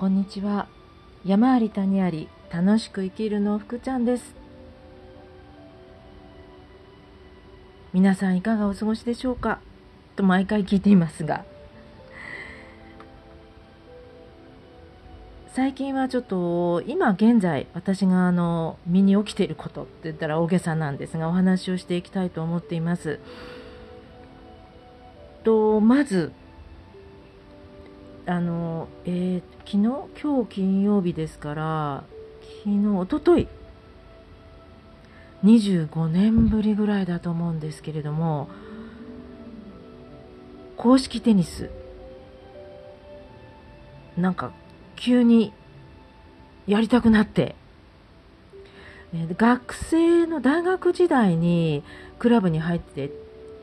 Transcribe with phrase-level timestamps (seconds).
[0.00, 0.66] こんにちは。
[1.26, 4.34] 山あり谷あり楽しく生きるの福ちゃんです。
[7.92, 9.60] 皆さんいかがお過ごしでしょうか？
[10.16, 11.44] と毎回聞いていますが。
[15.48, 23.20] 最近はちょっと今現在私があの身に起きていることって言ったら大げさなんですがお話をしていきたいと思っています。
[25.44, 26.32] とまず
[28.30, 32.04] あの、えー、昨日、今日金曜日ですから、
[32.62, 33.48] 昨日、おととい、
[35.42, 38.48] 25年ぶりぐらいだと思うんですけれども、
[40.76, 41.70] 公式テニス、
[44.16, 44.52] なんか
[44.94, 45.52] 急に
[46.68, 47.56] やりたくなって、
[49.12, 51.82] 学生の大学時代に
[52.20, 53.10] クラブに入って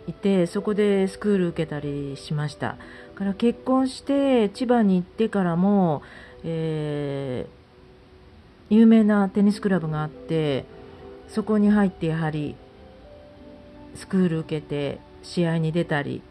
[0.08, 2.78] いてそこでスクール受けたりしました。
[3.18, 6.04] から結婚して千葉に行ってからも、
[6.44, 10.66] えー、有名なテニスクラブがあって
[11.27, 12.55] そこに入ってやはり
[13.96, 16.21] スクール受けて試合に出たり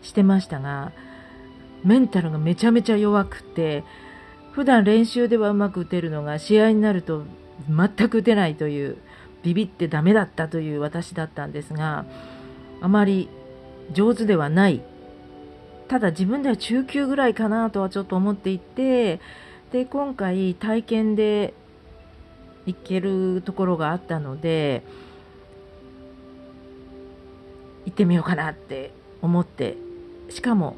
[0.00, 0.92] してましたが
[1.84, 3.84] メンタルがめちゃめちゃ弱くて
[4.52, 7.24] 普段練習ではうまく打てるのが試合になると
[7.68, 8.96] 全く打てないという
[9.42, 12.06] ビビってダメだったという私だったんですが
[12.80, 13.28] あまり
[13.92, 14.82] 上手ではない。
[15.88, 19.20] ただ自分では中級ぐらいかなとはちょっと思っていて
[19.70, 21.54] で今回体験で
[22.66, 24.82] 行けるところがあったので
[27.84, 28.90] 行ってみようかなって
[29.22, 29.76] 思って
[30.28, 30.76] しかも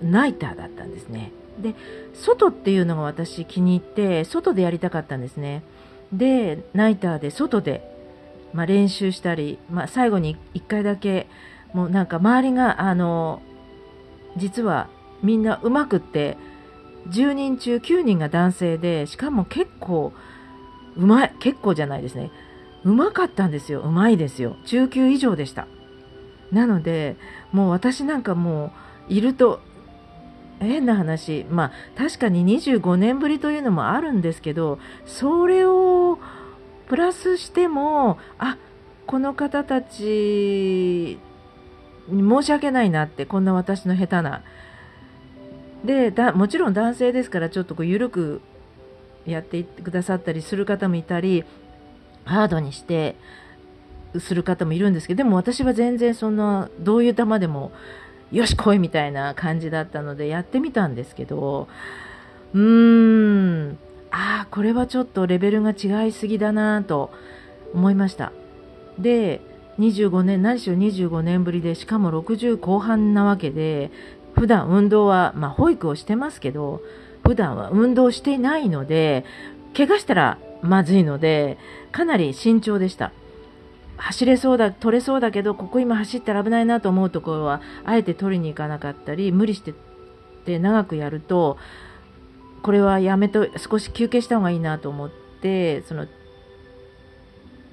[0.00, 1.32] ナイターだったんですね。
[1.60, 1.74] で
[2.14, 5.64] 外っていうのが私気に入って外でやりたかったんですね。
[6.12, 7.97] でナイターで外で
[8.52, 11.26] まあ、練習したり、まあ、最後に1回だけ
[11.72, 13.42] もうなんか周りがあの
[14.36, 14.88] 実は
[15.22, 16.36] みんなうまくって
[17.08, 20.12] 10人中9人が男性でしかも結構
[20.96, 22.30] うまい結構じゃないですね。
[22.84, 23.80] うまかったんですよ。
[23.80, 24.56] うまいですよ。
[24.64, 25.66] 中級以上でした。
[26.52, 27.16] なので
[27.52, 28.72] もう私なんかも
[29.08, 29.60] ういると
[30.60, 36.18] 変な話まあ確かに25年ぶりというのもあるんですけどそれを
[36.88, 38.56] プラスしてもあ
[39.06, 41.18] この方たち
[42.08, 44.42] に申し訳ないなってこんな私の下手な。
[45.84, 48.40] でだもちろん男性ですからちょっとこう緩く
[49.26, 51.44] やってってくださったりする方もいたり
[52.24, 53.14] ハードにして
[54.18, 57.70] する方もいるんですけどでも私は全然そんなどういう球でも
[58.32, 61.68] よし来いみたいな感じだったのでやってみたんですけど
[62.54, 63.78] うーん。
[64.18, 67.12] ああこれはちょっとレベルが違いすぎだなと
[67.72, 68.32] 思いました。
[68.98, 69.40] で
[69.78, 73.92] 25年何しろ25年ぶりでしかも60後半なわけで
[74.34, 76.82] 普段運動はまあ保育をしてますけど
[77.22, 79.24] 普段は運動していないので
[79.76, 81.56] 怪我したらまずいので
[81.92, 83.12] かなり慎重でした。
[83.98, 89.74] 走れそうだ取れそうだけどここ今走ったら危ないなと思うところはあえて取りに行かなかったり無理して
[90.44, 91.58] で長くやると
[92.62, 95.10] これはやめと少し休憩した方がいいなと思っ
[95.40, 96.06] てその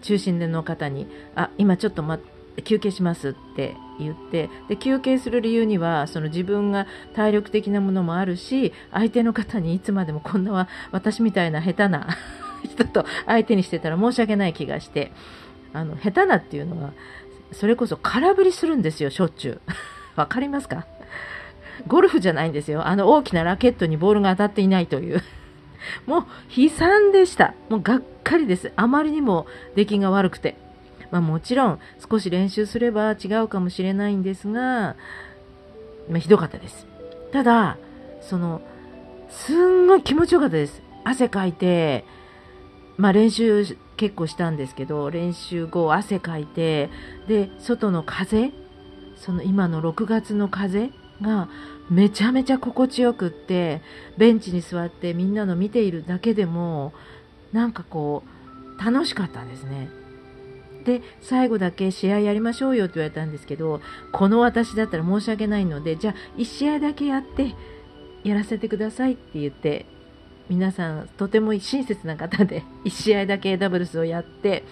[0.01, 2.19] 中心での方に「あ今ちょっと、ま、
[2.63, 6.85] 休憩します」って言ってで休憩する理由にはその自分が
[7.15, 12.07] 体力的なものもあるし相手の方にいつまでもこんなは私みたいな下手な
[12.63, 15.11] 人と相手にしてたら申し訳ない気がして
[15.73, 16.91] あの下手なっていうのは
[17.51, 19.61] それこそ空振りするんですよしょっちゅう。
[20.15, 20.85] わかりますか？
[21.87, 22.87] ゴルフじゃないんですよ。
[22.87, 25.21] あの大きなラケットにボールが当たっていないという。
[26.07, 26.25] もう
[26.55, 27.53] 悲惨でした。
[27.69, 28.71] もうがっかりです。
[28.75, 30.57] あまりにも出来が悪くて。
[31.11, 34.95] まあ、もちろん少し練習すれば違うかもしれないんですが、
[36.09, 36.87] まあ、ひどかったです。
[37.31, 37.77] ただ、
[38.21, 38.61] その、
[39.29, 40.81] すんごい気持ちよかったです。
[41.03, 42.05] 汗かいて、
[42.97, 46.89] まあ、練習結構したんですけど、練習後汗かいて、
[47.27, 48.51] で、外の風、
[49.15, 50.89] その今の6月の風？
[51.21, 51.49] が
[51.89, 53.81] めちゃめちゃ心地よくって
[54.17, 56.93] ベンチに座ってみんなの見ているだけでも
[57.53, 58.23] なんかこ
[58.79, 59.89] う楽しかったんですね。
[60.85, 63.81] で最後だけ試合やりましょうよって言われたんですけど
[64.11, 67.55] この私だったら申し訳ないのでじゃあ1試合だけやって
[68.23, 69.87] やらせてくださいって言って
[70.47, 74.63] 皆さんとても親切な方で1試合だけダブルスをやって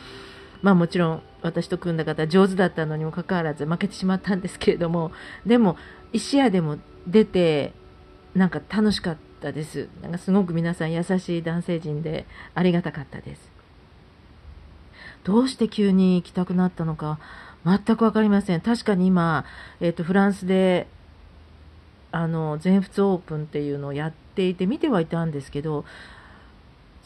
[0.61, 5.11] まあもちろん私と組んだ方上手だったのにもかかわらず負けてしまったんですけれども
[5.45, 5.77] でも
[6.13, 6.77] 1試合でも
[7.07, 7.73] 出て
[8.35, 9.89] なんか楽しかったです。
[10.01, 12.25] なんかすごく皆さん優しい男性陣で
[12.55, 13.51] ありがたかったです。
[15.23, 17.19] どうして急に行きたくなったのか
[17.65, 18.61] 全く分かりません。
[18.61, 19.45] 確かに今、
[19.79, 20.87] えーと、フランスで
[22.11, 25.83] あの全仏オープンっていうのをやっていて見てはいたんですけど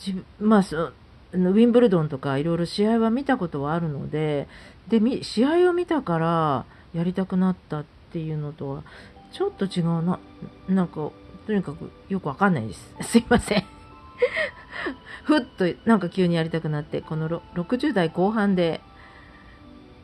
[0.05, 4.47] 自まあそウィンブルドンとかいろいろ試合は見たことはあるので
[4.87, 8.83] で試合を見たからやりたくなったってていうのとは
[9.31, 10.19] ちょっと違うな。
[10.67, 11.11] なんか
[11.45, 12.95] とにかくよくわかんないです。
[13.01, 13.63] すいません。
[15.23, 18.81] ふっとなんか急にやりたくなってこの60代後半で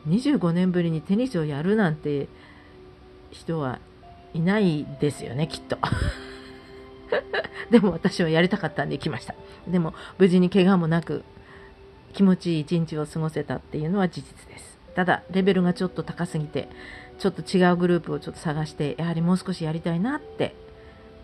[0.08, 2.28] 25年ぶりにテニスをやるなんて
[3.30, 3.78] 人は
[4.34, 5.78] いないですよねきっと。
[7.70, 9.34] でも私はやりたかったんで行きました。
[9.66, 11.24] でも無事に怪我もなく
[12.12, 14.78] 気持ちいい一日を過ごせたっていうのは事実です。
[14.94, 16.68] ただレベルがちょっと高すぎて
[17.18, 20.54] ちょっと違うグループをちょっと探してやはりもう少しやりたいなって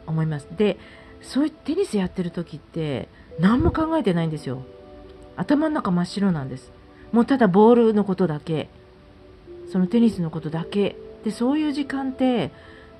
[0.07, 0.49] 思います。
[0.57, 0.79] で
[1.23, 3.09] そういうテニスやってる時って
[3.39, 4.63] 何も考えてないんですよ。
[5.37, 6.73] 頭の中真っ白なんです。
[7.13, 8.69] もうただボールのことだけ。
[9.71, 10.97] そのテニスのことだけ。
[11.25, 12.51] でそういう時間って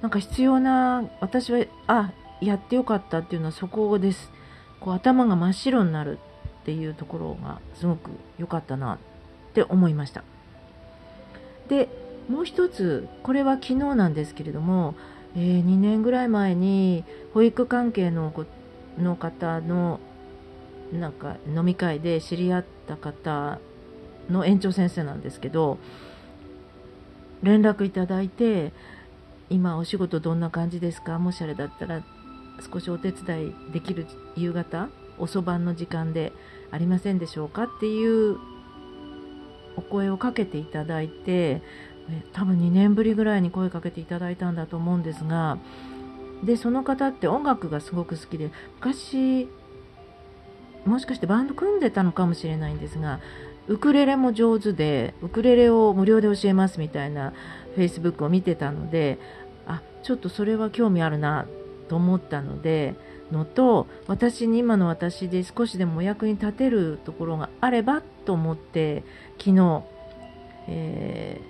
[0.03, 4.31] なんか必要な私はあやってよかったっていうのはそこです。
[4.81, 6.19] こう頭が真っ白になる
[6.61, 8.99] っていうところがすごく良かったなっ
[9.53, 10.23] て思いました。
[11.69, 11.89] で
[12.31, 14.95] もう一つこれは昨日なんですけれども、
[15.37, 17.05] えー、2年ぐらい前に
[17.35, 18.33] 保育関係の
[18.99, 19.99] の方の
[20.93, 23.59] なんか飲み会で知り合った方
[24.31, 25.79] の園長先生なんですけど
[27.43, 28.73] 連絡いただいて
[29.49, 31.19] 今お仕事どんな感じですか？
[31.19, 32.03] もしあれだったら
[32.73, 34.07] 少しお手伝いできる
[34.37, 34.89] 夕方
[35.19, 36.33] 遅番の時間で
[36.71, 37.65] ありませんでしょうか？
[37.65, 38.37] っていう
[39.77, 41.63] お声をかけていただいて
[42.33, 45.59] 多分2年ぶりぐらいに声かけていただいたんだと思うんですが
[46.43, 49.49] でその方って音楽がすごく好きで昔
[50.85, 53.21] もしかしてバンド組んでたのかもしれないんですが
[53.69, 57.33] ウクレレも上手でウクレレを無料で教えますみたいな
[57.75, 59.19] フェイスブックを見てたので
[59.67, 61.47] あちょっとそれは興味あるな
[61.89, 62.95] と思ったので
[63.31, 69.05] のと私に今の私で少しでもお役に立てるところがあればと思って
[69.39, 69.83] 昨日、
[70.69, 71.41] え、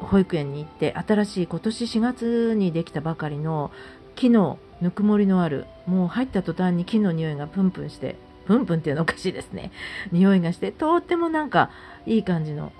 [0.00, 3.70] 保育園に行って新しい今年4月にできたばかりの
[4.14, 8.16] 木のぬくもりのあるもう入った途端に木の匂いがプンプンして
[8.46, 9.72] プンプンっていうのおかしいですね。
[10.12, 11.70] 匂いがして、とってもなんか
[12.06, 12.72] いい感じの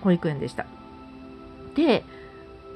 [0.00, 0.66] 保育園でした。
[1.76, 2.04] で、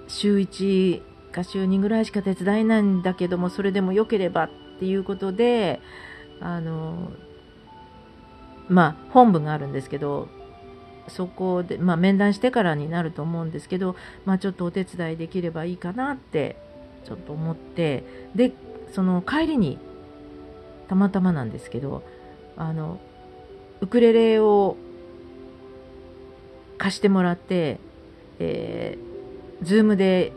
[0.07, 1.03] 週1
[1.33, 5.81] か週2ぐらいしか手伝えないんだけども、それでも良ければっていうことで、
[6.41, 7.11] あの、
[8.69, 10.29] まあ、本部があるんですけど、
[11.09, 16.57] そこで、まあ、面談してからになると思うんですけど、まあ、ちょっとお手伝いできればいいかなって
[17.05, 18.53] ちょっと思ってで
[18.93, 19.79] その帰りに
[20.89, 22.03] たまたまなんですけど
[22.57, 22.99] あの
[23.81, 24.77] ウクレレを
[26.79, 27.79] 貸してもらって、
[28.39, 30.33] えー、ズームで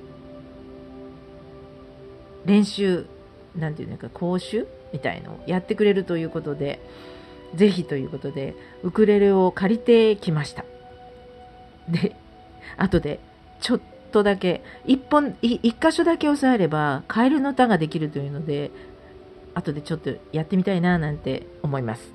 [2.46, 3.06] 練習
[3.56, 6.80] なんていうのか講習みたいのをやってくれるということで
[7.56, 10.66] ぜひということでウクレレを借りてきました
[11.90, 12.16] で
[12.78, 13.20] 後で
[13.60, 13.82] ちょっ
[14.12, 18.72] とだけ一本一箇所だけ押さえればカエルの歌ができるというので
[19.54, 22.14] 後でちょっとやってみたいななんて思います。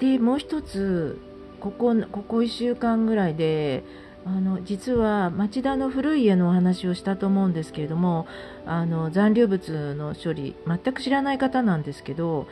[0.00, 1.18] でもう一つ
[1.60, 3.84] ここここ1週間ぐらいで
[4.26, 8.26] あの実は町田の古い家のお話をしたと思うんですけれども
[8.64, 12.46] あの残留物の処理全く知らない方なんですけど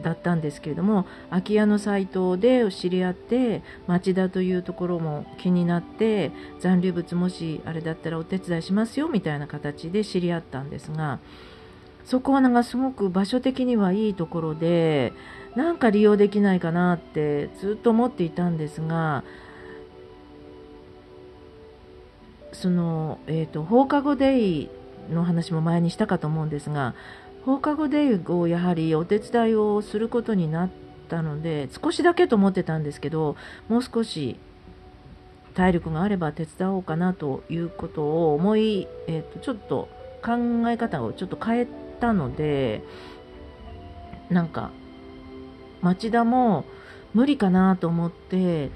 [0.00, 11.18] だったんですけれども空き家のサイトで知り合って町田というところも気になって残留物もしあれだったらお手伝いしますよみたいな形で知り合ったんですが
[12.06, 15.12] そこはなんかすごく場所的にはいいところで
[15.56, 19.24] なんか利用できないかなってずっと思っていたんですが
[22.58, 24.70] その、えーと、放課後デイ
[25.10, 26.94] の話も前にしたかと思うんですが
[27.44, 30.70] 放課後デイをやはりお手伝いをすることになっ
[31.08, 33.36] たので少しだけと思ってたんですけど
[33.68, 34.36] もう少し
[35.54, 39.88] 体力があれば手伝おうかなということを思い、えーと、ちょっと
[40.22, 41.66] 考え方をちょっと変え
[42.00, 42.82] たので
[44.30, 44.72] なんか
[45.80, 46.64] 町田も
[47.14, 48.70] 無理かなと思って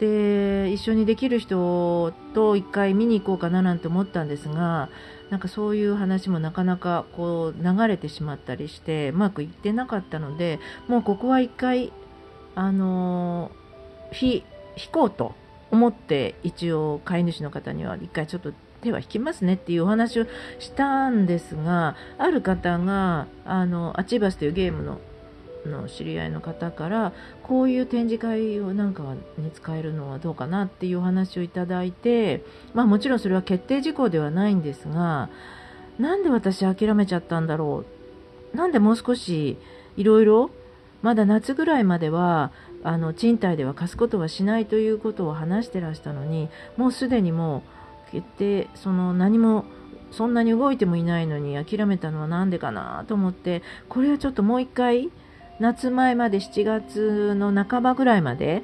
[0.00, 4.88] で一緒にできる人と一回見に行こうかななんて思ったんですが
[5.28, 11.92] なんかそういう話もなかなかこう流れてしまったりしてうまくいってなかったのでもうここは一回
[12.54, 13.52] あの
[14.18, 14.42] 引
[14.90, 15.34] こうと
[15.70, 20.26] 思って一応飼い主の方には一回ちょっと手は引きますねっていうお話を
[20.58, 24.98] したんですがある方があのアチーバスというゲームの
[25.66, 27.12] の知り合いの方から
[27.42, 29.02] こういう展示会をなんか
[29.36, 32.42] に使えるのはどうかなっていうお話をいただいて、
[32.74, 35.28] まあ、もちろんそれは決定事項ではないんですが
[35.98, 37.84] なんで私諦めちゃったんだろ
[38.54, 38.56] う？
[38.56, 39.58] なんでもう少し
[39.96, 40.50] いろいろ
[41.02, 42.52] まだ夏ぐらいまでは
[42.82, 47.62] あの賃貸では貸すことはしないということを話してらしたのにもうすでにも
[48.08, 49.66] う決定その何も
[50.10, 55.10] そんなに動いてもいないのに諦めたのは何でかなと思ってこれはちょっともう一回
[55.60, 58.62] 夏前まで7月の半ばぐらいまで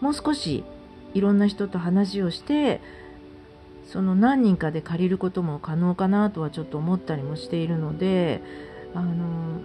[0.00, 0.64] もう少し
[1.12, 2.80] いろんな人と話をして
[3.84, 8.42] その何人かで借りることも可能かなとはちょっと思ったりもしているので
[8.94, 9.60] あの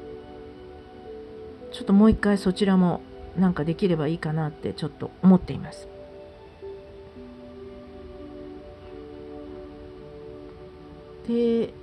[1.72, 3.01] ちょっともう一回そちらも
[3.38, 5.88] なんかできればいいかなってちょっと思っています。
[11.27, 11.74] で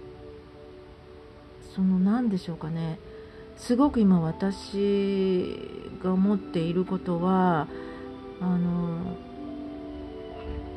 [1.74, 2.98] その何でしょうかね
[3.60, 5.54] すごく今私
[6.02, 7.68] が思っていることは
[8.40, 9.16] あの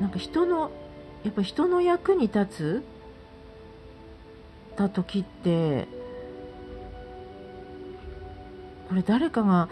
[0.01, 0.69] なんか人の
[1.23, 2.83] やっぱ人の役に立つ
[4.75, 5.87] た時って
[8.89, 9.69] これ誰かが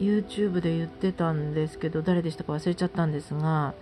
[0.00, 3.74] YouTube で言ってたんですけど誰でしたか忘れちゃったんですが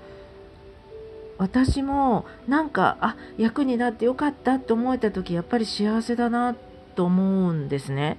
[1.38, 6.67] 私もなんかあ役になってよかったって思えた時やっぱり幸せだなって
[6.99, 8.19] と思うんですね。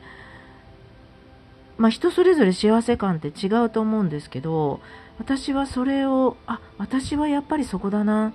[1.77, 4.79] まあ、人それぞれ幸せ感って違うと思うんですけど
[5.17, 8.33] 私はそれをあ私はやっぱりそこだな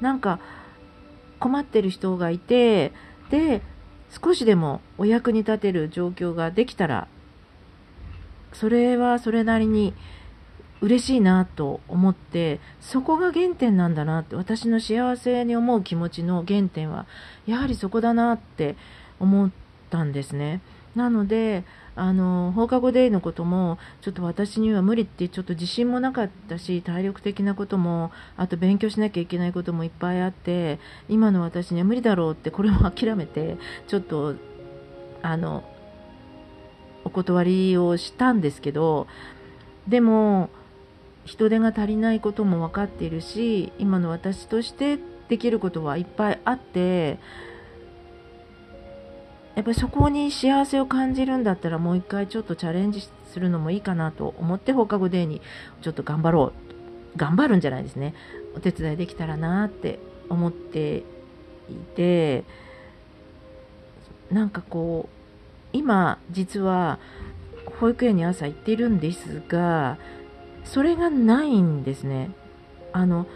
[0.00, 0.40] なんか
[1.38, 2.92] 困ってる人がいて
[3.30, 3.62] で
[4.10, 7.08] 少しでもお役に立てる状況ができたら
[8.54, 9.94] それはそれなりに
[10.80, 17.06] 嬉しいなと思ってそこが原点なんだなって私の幸せに思う気持ちの原点は
[17.46, 18.76] やはりそこだなって
[19.20, 20.60] 思ってたんですね。
[20.94, 21.64] なので
[21.94, 30.78] あの放課後デイのこともちょっと私には無理ってちょっと自信もなかったし体力的なこともあと勉強しなきゃいけないこともいっぱいあって
[31.08, 34.34] 今の私には無理だろうってこれも諦めてちょっと
[35.22, 35.64] あの
[37.04, 39.06] お断りをしたんですけど
[39.86, 40.50] でも
[41.24, 47.18] 人手が足りないことも分かっているし今の私としてできることはいっぱいあって
[49.58, 55.42] やっぱりそこに幸せを感じるんだったらもう一回ちょっとチャレンジするのもいいかなと思って放課後デーに
[55.82, 56.52] ちょっと頑張ろ
[57.16, 58.14] う頑張るんじゃないですね。
[58.54, 59.98] お手伝いできたらなって
[60.28, 61.02] 思ってい
[61.96, 62.44] て
[64.30, 67.00] なんかこう今実は
[67.80, 69.98] 保育園に朝行っているんですが
[70.62, 72.30] それがないんですね。
[72.92, 73.26] あの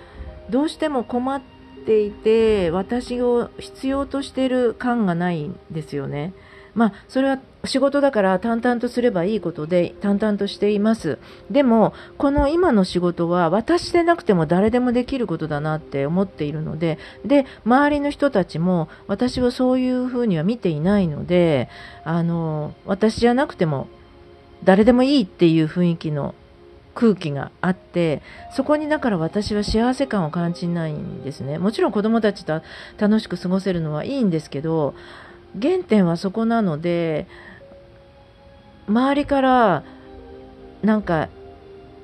[0.51, 6.33] どうしても困ってていて私を必要としてる感がないんですよね。
[6.75, 11.19] まあ、それは仕事だから淡々とすればいいことで淡々としています。
[11.51, 21.69] でも、この今の仕事は私でなくても誰でもできることだなって思っているので、で、周りの人たちも私はそういうふうには見ていないので、
[22.05, 23.87] あの、私じゃなくても
[24.65, 26.35] 誰でもいいっていう雰囲気の
[26.95, 28.23] 空気があって
[28.55, 31.59] そこにだから私は幸せ感を感じないんですね。
[31.59, 32.63] もちろん子供たちと
[32.99, 34.95] 楽しく過ごせるのはいいんですけど
[35.61, 37.27] 原点はそこなので
[38.89, 39.85] 周りから
[40.83, 41.29] なんか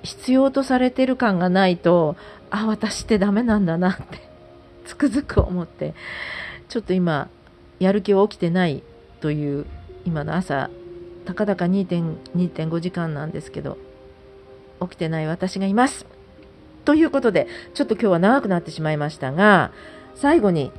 [0.02, 2.16] 必要とされてる感がないと
[2.50, 4.28] あ私ってダメなんだなって
[4.86, 5.94] つくづく思って
[6.68, 7.28] ちょっと今
[7.78, 8.82] やる気は起きてない
[9.20, 9.66] という
[10.04, 10.70] 今の朝
[11.26, 13.76] たかだか2.5時間なんですけど
[14.80, 16.06] 起きてない私がいます。
[16.84, 19.72] ということで、ちょっと今日は長くなってしまいましたが、
[20.14, 20.72] 最後に、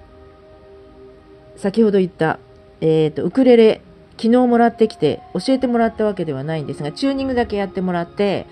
[1.56, 2.40] 先ほど言った、
[2.82, 3.82] え、ー、と、ウクレレ、
[4.18, 8.48] 昨日もらってきて、教えてもらったわけではないんですが、チューニングだけやってもらって、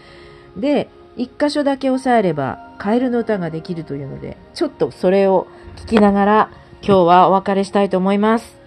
[0.55, 6.49] で、一箇所だけ押さえれば、カエルの歌ができるというので、ちょっとそれを聞きながら、
[6.81, 8.57] 今日はお別れしたいと思います。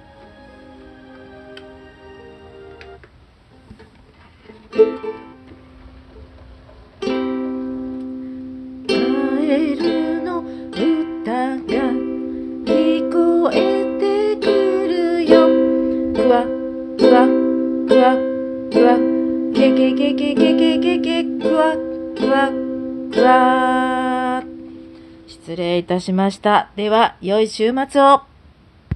[25.90, 26.70] たしました。
[26.76, 28.22] では、良い週末を。